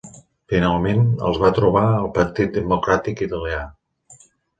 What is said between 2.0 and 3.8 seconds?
Partit Democràtic italià.